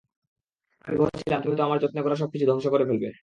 আমি 0.87 0.95
ভয়ে 0.99 1.19
ছিলাম 1.21 1.39
তুমি 1.41 1.53
হয়তো 1.53 1.63
আমার 1.67 1.81
যত্নে 1.83 2.01
গড়া 2.03 2.17
সবকিছু 2.21 2.45
ধ্বংস 2.49 2.65
করে 2.67 2.85
ফেলবে। 2.89 3.09